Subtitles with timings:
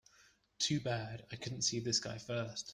[0.57, 2.65] Too bad I couldn't see this guy first.